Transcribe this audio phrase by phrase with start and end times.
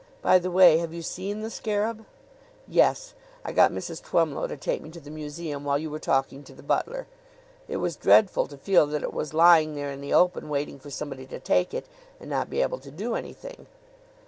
[0.23, 2.05] By the way, have you seen the scarab?"
[2.67, 3.13] "Yes;
[3.45, 4.01] I got Mrs.
[4.01, 7.05] Twemlow to take me to the museum while you were talking to the butler.
[7.67, 10.89] It was dreadful to feel that it was lying there in the open waiting for
[10.89, 11.85] somebody to take it,
[12.19, 13.67] and not be able to do anything."